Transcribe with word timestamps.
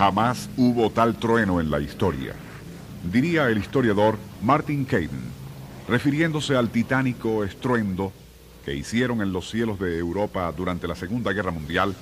Jamás 0.00 0.48
hubo 0.56 0.88
tal 0.88 1.16
trueno 1.16 1.60
en 1.60 1.70
la 1.70 1.78
historia, 1.78 2.32
diría 3.12 3.50
el 3.50 3.58
historiador 3.58 4.16
Martin 4.40 4.86
Caden, 4.86 5.10
refiriéndose 5.86 6.56
al 6.56 6.70
titánico 6.70 7.44
estruendo 7.44 8.10
que 8.64 8.74
hicieron 8.74 9.20
en 9.20 9.34
los 9.34 9.50
cielos 9.50 9.78
de 9.78 9.98
Europa 9.98 10.50
durante 10.56 10.88
la 10.88 10.94
Segunda 10.94 11.34
Guerra 11.34 11.50
Mundial 11.50 11.94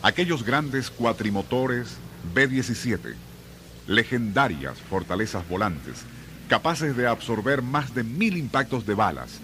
aquellos 0.00 0.44
grandes 0.44 0.90
cuatrimotores 0.90 1.96
B-17, 2.32 3.16
legendarias 3.88 4.78
fortalezas 4.88 5.48
volantes, 5.48 6.04
capaces 6.48 6.96
de 6.96 7.08
absorber 7.08 7.62
más 7.62 7.92
de 7.96 8.04
mil 8.04 8.36
impactos 8.36 8.86
de 8.86 8.94
balas, 8.94 9.40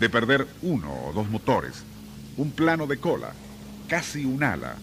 de 0.00 0.10
perder 0.10 0.48
uno 0.62 0.92
o 1.06 1.12
dos 1.12 1.30
motores, 1.30 1.84
un 2.36 2.50
plano 2.50 2.88
de 2.88 2.96
cola, 2.96 3.32
casi 3.86 4.24
un 4.24 4.42
ala, 4.42 4.74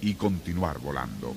y 0.00 0.14
continuar 0.14 0.78
volando. 0.78 1.34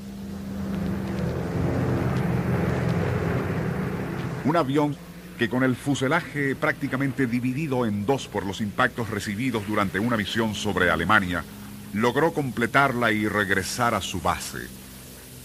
Un 4.48 4.56
avión 4.56 4.96
que 5.38 5.50
con 5.50 5.62
el 5.66 5.76
fuselaje 5.76 6.56
prácticamente 6.56 7.28
dividido 7.28 7.86
en 7.86 8.06
dos 8.06 8.30
por 8.30 8.46
los 8.46 8.62
impactos 8.62 9.10
recibidos 9.10 9.68
durante 9.68 10.00
una 10.00 10.16
misión 10.16 10.56
sobre 10.56 10.90
Alemania, 10.90 11.44
logró 11.92 12.32
completarla 12.32 13.12
y 13.12 13.28
regresar 13.28 13.94
a 13.94 14.00
su 14.00 14.22
base. 14.22 14.60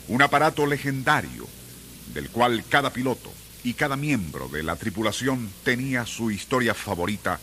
Un 0.07 0.23
aparato 0.23 0.67
legendario, 0.67 1.49
del 2.15 2.31
cual 2.31 2.63
cada 2.69 2.91
piloto 2.91 3.33
y 3.65 3.75
cada 3.75 3.97
miembro 3.97 4.47
de 4.47 4.63
la 4.63 4.77
tripulación 4.77 5.51
tenía 5.65 6.07
su 6.07 6.31
historia 6.31 6.73
favorita, 6.73 7.41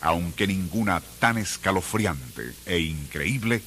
aunque 0.00 0.48
ninguna 0.48 1.00
tan 1.20 1.38
escalofriante 1.38 2.52
e 2.66 2.80
increíble 2.80 3.62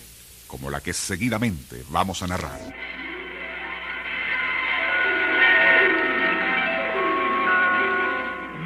como 0.45 0.69
la 0.69 0.81
que 0.81 0.91
seguidamente 0.91 1.85
vamos 1.89 2.21
a 2.21 2.27
narrar. 2.27 2.75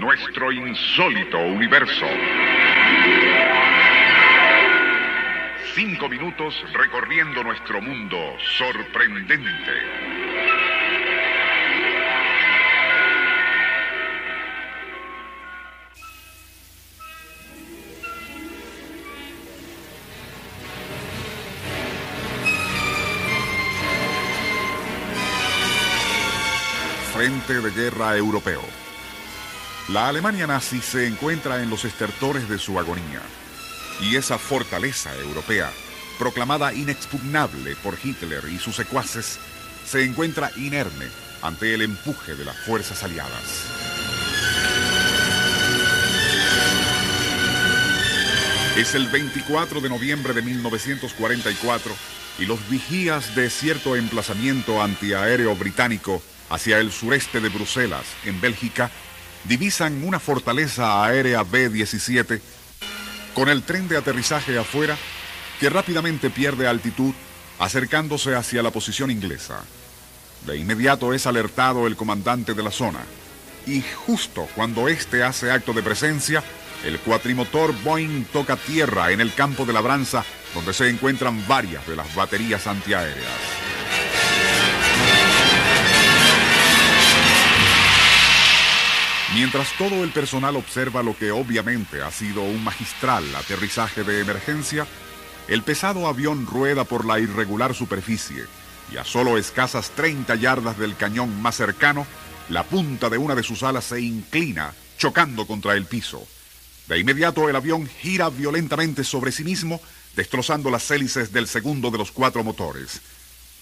Nuestro 0.03 0.51
insólito 0.51 1.39
universo. 1.39 2.05
Cinco 5.73 6.09
minutos 6.09 6.53
recorriendo 6.73 7.41
nuestro 7.41 7.81
mundo 7.81 8.17
sorprendente. 8.57 9.71
Frente 27.13 27.61
de 27.61 27.71
Guerra 27.71 28.17
Europeo. 28.17 28.82
La 29.89 30.07
Alemania 30.07 30.47
nazi 30.47 30.79
se 30.79 31.07
encuentra 31.07 31.61
en 31.61 31.69
los 31.69 31.83
estertores 31.83 32.47
de 32.47 32.57
su 32.57 32.79
agonía. 32.79 33.21
Y 33.99 34.15
esa 34.15 34.37
fortaleza 34.37 35.13
europea, 35.17 35.69
proclamada 36.17 36.73
inexpugnable 36.73 37.75
por 37.83 37.97
Hitler 38.01 38.43
y 38.49 38.59
sus 38.59 38.77
secuaces, 38.77 39.39
se 39.85 40.05
encuentra 40.05 40.51
inerme 40.55 41.07
ante 41.41 41.73
el 41.73 41.81
empuje 41.81 42.33
de 42.35 42.45
las 42.45 42.55
fuerzas 42.59 43.03
aliadas. 43.03 43.65
Es 48.77 48.95
el 48.95 49.07
24 49.07 49.81
de 49.81 49.89
noviembre 49.89 50.33
de 50.33 50.43
1944 50.43 51.93
y 52.39 52.45
los 52.45 52.69
vigías 52.69 53.35
de 53.35 53.49
cierto 53.49 53.97
emplazamiento 53.97 54.81
antiaéreo 54.81 55.55
británico 55.57 56.23
hacia 56.49 56.79
el 56.79 56.91
sureste 56.91 57.41
de 57.41 57.49
Bruselas, 57.49 58.05
en 58.25 58.39
Bélgica, 58.39 58.89
divisan 59.45 60.03
una 60.03 60.19
fortaleza 60.19 61.03
aérea 61.03 61.43
B-17 61.43 62.39
con 63.33 63.49
el 63.49 63.63
tren 63.63 63.87
de 63.87 63.97
aterrizaje 63.97 64.57
afuera 64.57 64.97
que 65.59 65.69
rápidamente 65.69 66.29
pierde 66.29 66.67
altitud 66.67 67.13
acercándose 67.59 68.35
hacia 68.35 68.63
la 68.63 68.71
posición 68.71 69.11
inglesa. 69.11 69.63
De 70.45 70.57
inmediato 70.57 71.13
es 71.13 71.25
alertado 71.25 71.87
el 71.87 71.95
comandante 71.95 72.53
de 72.53 72.63
la 72.63 72.71
zona 72.71 72.99
y 73.65 73.81
justo 74.05 74.47
cuando 74.55 74.87
éste 74.87 75.23
hace 75.23 75.51
acto 75.51 75.73
de 75.73 75.83
presencia, 75.83 76.43
el 76.83 76.99
cuatrimotor 76.99 77.73
Boeing 77.81 78.25
toca 78.25 78.57
tierra 78.57 79.11
en 79.11 79.21
el 79.21 79.33
campo 79.33 79.65
de 79.65 79.73
labranza 79.73 80.25
donde 80.53 80.73
se 80.73 80.89
encuentran 80.89 81.47
varias 81.47 81.87
de 81.87 81.95
las 81.95 82.13
baterías 82.13 82.67
antiaéreas. 82.67 83.62
Mientras 89.33 89.75
todo 89.79 90.03
el 90.03 90.11
personal 90.11 90.55
observa 90.55 91.01
lo 91.01 91.17
que 91.17 91.31
obviamente 91.31 92.03
ha 92.03 92.11
sido 92.11 92.43
un 92.43 92.63
magistral 92.63 93.23
aterrizaje 93.35 94.03
de 94.03 94.19
emergencia, 94.19 94.85
el 95.47 95.63
pesado 95.63 96.07
avión 96.07 96.45
rueda 96.45 96.83
por 96.83 97.03
la 97.03 97.19
irregular 97.19 97.73
superficie 97.73 98.45
y 98.91 98.97
a 98.97 99.03
solo 99.03 99.39
escasas 99.39 99.89
30 99.91 100.35
yardas 100.35 100.77
del 100.77 100.95
cañón 100.95 101.41
más 101.41 101.55
cercano, 101.55 102.05
la 102.49 102.63
punta 102.63 103.09
de 103.09 103.17
una 103.17 103.33
de 103.33 103.41
sus 103.41 103.63
alas 103.63 103.85
se 103.85 104.01
inclina, 104.01 104.71
chocando 104.99 105.47
contra 105.47 105.73
el 105.73 105.85
piso. 105.85 106.27
De 106.87 106.99
inmediato 106.99 107.49
el 107.49 107.55
avión 107.55 107.87
gira 107.87 108.29
violentamente 108.29 109.03
sobre 109.03 109.31
sí 109.31 109.43
mismo, 109.43 109.81
destrozando 110.15 110.69
las 110.69 110.89
hélices 110.91 111.33
del 111.33 111.47
segundo 111.47 111.89
de 111.89 111.97
los 111.97 112.11
cuatro 112.11 112.43
motores. 112.43 113.01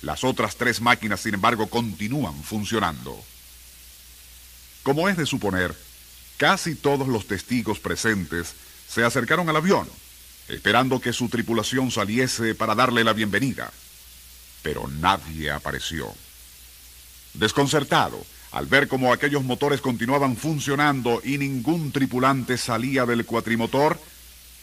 Las 0.02 0.26
otras 0.26 0.58
tres 0.58 0.82
máquinas, 0.82 1.22
sin 1.22 1.36
embargo, 1.36 1.68
continúan 1.68 2.44
funcionando. 2.44 3.18
Como 4.84 5.08
es 5.08 5.18
de 5.18 5.26
suponer, 5.26 5.76
casi 6.38 6.76
todos 6.76 7.08
los 7.08 7.28
testigos 7.28 7.80
presentes 7.80 8.56
se 8.88 9.04
acercaron 9.04 9.48
al 9.48 9.58
avión, 9.58 9.88
esperando 10.50 11.00
que 11.00 11.14
su 11.14 11.30
tripulación 11.30 11.92
saliese 11.92 12.56
para 12.56 12.74
darle 12.74 13.04
la 13.04 13.14
bienvenida. 13.14 13.72
Pero 14.64 14.88
nadie 14.88 15.52
apareció. 15.52 16.14
Desconcertado, 17.34 18.26
al 18.52 18.66
ver 18.66 18.88
cómo 18.88 19.14
aquellos 19.14 19.44
motores 19.44 19.82
continuaban 19.82 20.36
funcionando 20.36 21.22
y 21.24 21.38
ningún 21.38 21.92
tripulante 21.92 22.58
salía 22.58 23.06
del 23.06 23.26
cuatrimotor, 23.26 24.00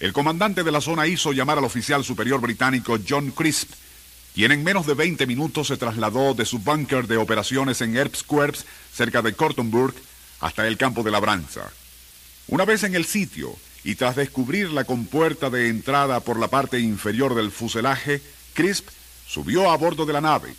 el 0.00 0.12
comandante 0.12 0.62
de 0.62 0.72
la 0.72 0.80
zona 0.80 1.06
hizo 1.06 1.32
llamar 1.32 1.58
al 1.58 1.64
oficial 1.64 2.04
superior 2.04 2.40
británico 2.40 2.98
John 3.08 3.30
Crisp, 3.30 3.70
quien 4.34 4.52
en 4.52 4.62
menos 4.62 4.86
de 4.86 4.94
20 4.94 5.26
minutos 5.26 5.68
se 5.68 5.76
trasladó 5.76 6.34
de 6.34 6.44
su 6.44 6.58
búnker 6.58 7.06
de 7.06 7.16
operaciones 7.16 7.80
en 7.80 7.96
Erbsquerps, 7.96 8.66
cerca 8.92 9.22
de 9.22 9.32
Cortonburg, 9.32 9.94
hasta 10.40 10.66
el 10.66 10.76
campo 10.76 11.02
de 11.02 11.10
labranza. 11.10 11.70
Una 12.48 12.64
vez 12.64 12.82
en 12.84 12.94
el 12.94 13.04
sitio, 13.04 13.56
y 13.84 13.94
tras 13.94 14.16
descubrir 14.16 14.70
la 14.70 14.84
compuerta 14.84 15.50
de 15.50 15.68
entrada 15.68 16.20
por 16.20 16.38
la 16.38 16.48
parte 16.48 16.80
inferior 16.80 17.34
del 17.34 17.50
fuselaje, 17.50 18.22
Crisp 18.54 18.88
subió 19.26 19.70
a 19.70 19.76
bordo 19.76 20.06
de 20.06 20.12
la 20.12 20.20
nave. 20.20 20.54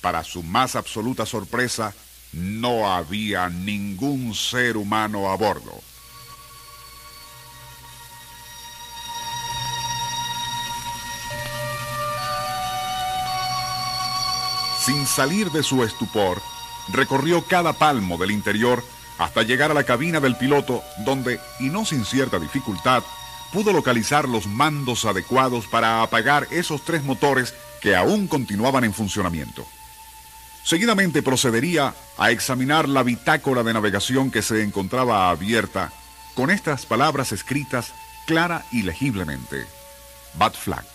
Para 0.00 0.24
su 0.24 0.42
más 0.42 0.76
absoluta 0.76 1.26
sorpresa, 1.26 1.94
no 2.32 2.92
había 2.92 3.48
ningún 3.48 4.34
ser 4.34 4.76
humano 4.76 5.30
a 5.30 5.36
bordo. 5.36 5.80
Sin 14.84 15.06
salir 15.06 15.50
de 15.50 15.62
su 15.62 15.84
estupor, 15.84 16.40
recorrió 16.92 17.42
cada 17.42 17.72
palmo 17.74 18.16
del 18.16 18.30
interior 18.30 18.82
hasta 19.20 19.42
llegar 19.42 19.70
a 19.70 19.74
la 19.74 19.84
cabina 19.84 20.18
del 20.18 20.34
piloto, 20.34 20.82
donde, 21.04 21.38
y 21.60 21.68
no 21.68 21.84
sin 21.84 22.06
cierta 22.06 22.38
dificultad, 22.38 23.02
pudo 23.52 23.70
localizar 23.70 24.26
los 24.26 24.46
mandos 24.46 25.04
adecuados 25.04 25.66
para 25.66 26.02
apagar 26.02 26.48
esos 26.50 26.82
tres 26.86 27.04
motores 27.04 27.54
que 27.82 27.94
aún 27.94 28.28
continuaban 28.28 28.82
en 28.84 28.94
funcionamiento. 28.94 29.66
Seguidamente 30.64 31.22
procedería 31.22 31.94
a 32.16 32.30
examinar 32.30 32.88
la 32.88 33.02
bitácora 33.02 33.62
de 33.62 33.74
navegación 33.74 34.30
que 34.30 34.40
se 34.40 34.62
encontraba 34.62 35.28
abierta 35.28 35.92
con 36.34 36.50
estas 36.50 36.86
palabras 36.86 37.32
escritas 37.32 37.92
clara 38.26 38.64
y 38.72 38.82
legiblemente. 38.82 39.66
Bad 40.38 40.54
Flag, 40.54 40.86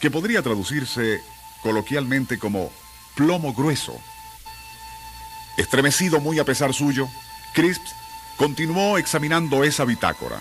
que 0.00 0.10
podría 0.10 0.42
traducirse 0.42 1.20
coloquialmente 1.62 2.40
como 2.40 2.72
plomo 3.14 3.52
grueso. 3.52 3.96
Estremecido 5.56 6.20
muy 6.20 6.38
a 6.38 6.44
pesar 6.44 6.72
suyo, 6.72 7.08
Crisps 7.52 7.94
continuó 8.36 8.98
examinando 8.98 9.64
esa 9.64 9.84
bitácora. 9.84 10.40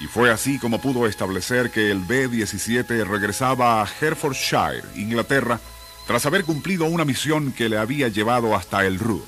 Y 0.00 0.06
fue 0.06 0.30
así 0.30 0.58
como 0.58 0.80
pudo 0.80 1.06
establecer 1.06 1.70
que 1.70 1.90
el 1.90 2.00
B-17 2.00 3.04
regresaba 3.06 3.82
a 3.82 3.88
Herefordshire, 4.00 4.84
Inglaterra, 4.94 5.60
tras 6.06 6.26
haber 6.26 6.44
cumplido 6.44 6.84
una 6.84 7.04
misión 7.04 7.52
que 7.52 7.68
le 7.68 7.78
había 7.78 8.08
llevado 8.08 8.54
hasta 8.54 8.84
el 8.84 8.98
Ruhr. 8.98 9.24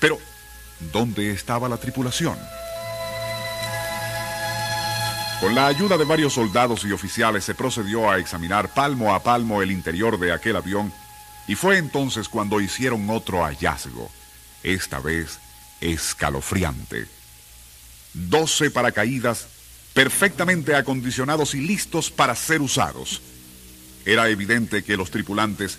Pero, 0.00 0.18
¿dónde 0.92 1.30
estaba 1.30 1.68
la 1.68 1.76
tripulación? 1.76 2.36
Con 5.40 5.54
la 5.54 5.66
ayuda 5.66 5.98
de 5.98 6.04
varios 6.04 6.32
soldados 6.32 6.84
y 6.84 6.92
oficiales 6.92 7.44
se 7.44 7.54
procedió 7.54 8.10
a 8.10 8.18
examinar 8.18 8.68
palmo 8.72 9.14
a 9.14 9.22
palmo 9.22 9.62
el 9.62 9.70
interior 9.70 10.18
de 10.18 10.32
aquel 10.32 10.56
avión 10.56 10.92
y 11.46 11.54
fue 11.54 11.76
entonces 11.78 12.28
cuando 12.28 12.60
hicieron 12.60 13.10
otro 13.10 13.44
hallazgo, 13.44 14.10
esta 14.64 14.98
vez 14.98 15.38
escalofriante. 15.80 17.06
Doce 18.12 18.70
paracaídas 18.70 19.46
perfectamente 19.92 20.74
acondicionados 20.74 21.54
y 21.54 21.60
listos 21.60 22.10
para 22.10 22.34
ser 22.34 22.60
usados. 22.60 23.22
Era 24.04 24.28
evidente 24.28 24.82
que 24.82 24.96
los 24.96 25.10
tripulantes 25.10 25.78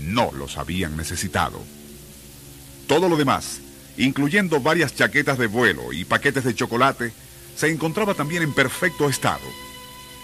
no 0.00 0.32
los 0.32 0.56
habían 0.56 0.96
necesitado. 0.96 1.62
Todo 2.86 3.08
lo 3.08 3.16
demás, 3.16 3.60
incluyendo 3.96 4.60
varias 4.60 4.94
chaquetas 4.94 5.38
de 5.38 5.46
vuelo 5.46 5.92
y 5.92 6.04
paquetes 6.04 6.44
de 6.44 6.54
chocolate, 6.54 7.12
se 7.56 7.70
encontraba 7.70 8.14
también 8.14 8.42
en 8.42 8.54
perfecto 8.54 9.08
estado. 9.08 9.44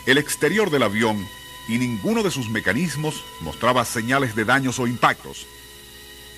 El 0.06 0.18
exterior 0.18 0.70
del 0.70 0.82
avión 0.82 1.26
y 1.68 1.78
ninguno 1.78 2.22
de 2.22 2.30
sus 2.30 2.48
mecanismos 2.48 3.22
mostraba 3.40 3.84
señales 3.84 4.34
de 4.34 4.44
daños 4.44 4.78
o 4.78 4.86
impactos. 4.86 5.46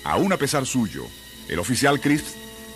Aún 0.03 0.33
a 0.33 0.37
pesar 0.37 0.65
suyo, 0.65 1.07
el 1.47 1.59
oficial 1.59 1.99
Crisp 1.99 2.25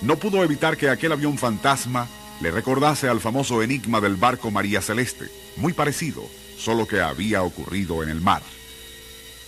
no 0.02 0.18
pudo 0.18 0.44
evitar 0.44 0.78
que 0.78 0.90
aquel 0.90 1.12
avión 1.12 1.38
fantasma 1.38 2.08
le 2.42 2.52
recordase 2.52 3.08
al 3.08 3.22
famoso 3.22 3.64
enigma 3.64 4.02
del 4.02 4.16
barco 4.16 4.52
María 4.52 4.82
Celeste, 4.82 5.26
muy 5.58 5.74
parecido, 5.74 6.24
solo 6.58 6.88
que 6.88 7.02
había 7.02 7.44
ocurrido 7.44 8.04
en 8.04 8.10
el 8.10 8.22
mar. 8.22 8.42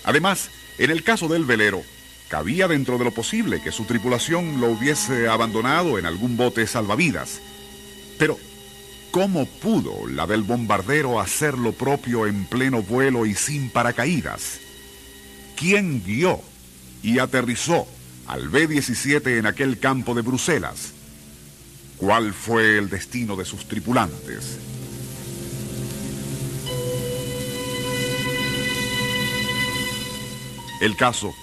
Además, 0.04 0.50
en 0.78 0.92
el 0.92 1.04
caso 1.04 1.28
del 1.28 1.44
velero, 1.44 1.84
cabía 2.30 2.68
dentro 2.68 2.98
de 2.98 3.06
lo 3.06 3.12
posible 3.12 3.62
que 3.62 3.72
su 3.72 3.86
tripulación 3.86 4.62
lo 4.62 4.68
hubiese 4.68 5.28
abandonado 5.28 5.98
en 5.98 6.06
algún 6.06 6.38
bote 6.38 6.66
salvavidas. 6.66 7.42
Pero, 8.18 8.38
¿cómo 9.12 9.46
pudo 9.46 10.08
la 10.08 10.28
del 10.28 10.44
bombardero 10.44 11.20
hacer 11.20 11.58
lo 11.58 11.74
propio 11.74 12.25
en 12.25 12.46
pleno 12.46 12.81
vuelo 12.81 13.25
y 13.25 13.34
sin 13.34 13.70
paracaídas? 13.70 14.60
¿Quién 15.56 16.04
guió 16.06 16.40
y 17.04 17.20
aterrizó 17.20 17.88
al 18.27 18.50
B-17 18.50 19.39
en 19.39 19.45
aquel 19.45 19.79
campo 19.79 20.13
de 20.13 20.21
Bruselas? 20.21 20.94
¿Cuál 21.97 22.33
fue 22.33 22.77
el 22.77 22.89
destino 22.89 23.35
de 23.35 23.45
sus 23.45 23.68
tripulantes? 23.68 24.59
El 30.79 30.95
caso, 30.95 31.33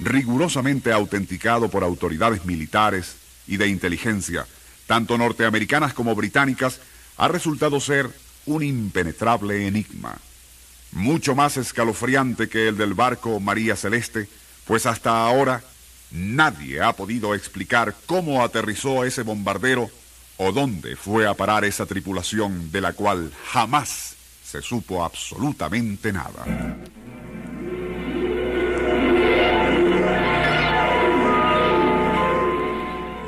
rigurosamente 0.00 0.92
autenticado 0.92 1.68
por 1.68 1.84
autoridades 1.84 2.46
militares 2.46 3.16
y 3.46 3.58
de 3.58 3.68
inteligencia, 3.68 4.46
tanto 4.86 5.18
norteamericanas 5.18 5.92
como 5.92 6.14
británicas, 6.14 6.80
ha 7.18 7.28
resultado 7.28 7.80
ser 7.80 8.10
un 8.46 8.62
impenetrable 8.62 9.66
enigma. 9.66 10.16
Mucho 10.92 11.34
más 11.34 11.58
escalofriante 11.58 12.48
que 12.48 12.68
el 12.68 12.78
del 12.78 12.94
barco 12.94 13.40
María 13.40 13.76
Celeste, 13.76 14.26
pues 14.64 14.86
hasta 14.86 15.26
ahora 15.26 15.62
nadie 16.10 16.82
ha 16.82 16.92
podido 16.92 17.34
explicar 17.34 17.94
cómo 18.06 18.42
aterrizó 18.42 19.04
ese 19.04 19.22
bombardero 19.22 19.90
o 20.36 20.52
dónde 20.52 20.96
fue 20.96 21.26
a 21.26 21.32
parar 21.34 21.64
esa 21.64 21.86
tripulación 21.86 22.70
de 22.70 22.80
la 22.80 22.92
cual 22.92 23.32
jamás 23.46 24.14
se 24.44 24.62
supo 24.62 25.04
absolutamente 25.04 26.12
nada. 26.12 26.44